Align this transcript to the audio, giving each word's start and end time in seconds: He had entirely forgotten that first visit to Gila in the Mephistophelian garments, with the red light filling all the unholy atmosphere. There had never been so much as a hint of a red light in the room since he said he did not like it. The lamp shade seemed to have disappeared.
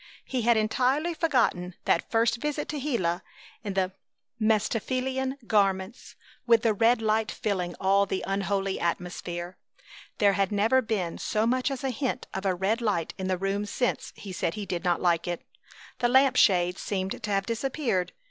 He 0.25 0.41
had 0.41 0.57
entirely 0.57 1.13
forgotten 1.13 1.75
that 1.85 2.09
first 2.09 2.37
visit 2.37 2.67
to 2.69 2.79
Gila 2.79 3.21
in 3.63 3.75
the 3.75 3.91
Mephistophelian 4.39 5.37
garments, 5.45 6.15
with 6.47 6.63
the 6.63 6.73
red 6.73 7.03
light 7.03 7.31
filling 7.31 7.75
all 7.79 8.07
the 8.07 8.23
unholy 8.25 8.79
atmosphere. 8.79 9.57
There 10.17 10.33
had 10.33 10.51
never 10.51 10.81
been 10.81 11.19
so 11.19 11.45
much 11.45 11.69
as 11.69 11.83
a 11.83 11.91
hint 11.91 12.25
of 12.33 12.47
a 12.47 12.55
red 12.55 12.81
light 12.81 13.13
in 13.19 13.27
the 13.27 13.37
room 13.37 13.63
since 13.67 14.11
he 14.15 14.31
said 14.33 14.55
he 14.55 14.65
did 14.65 14.83
not 14.83 15.03
like 15.03 15.27
it. 15.27 15.45
The 15.99 16.09
lamp 16.09 16.35
shade 16.35 16.79
seemed 16.79 17.21
to 17.21 17.29
have 17.31 17.45
disappeared. 17.45 18.11